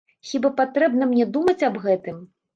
Хіба 0.29 0.49
патрэбна 0.61 1.03
мне 1.11 1.29
думаць 1.37 1.65
аб 1.69 1.79
гэтым. 1.87 2.19